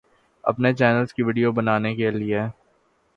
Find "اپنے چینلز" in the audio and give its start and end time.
0.43-1.13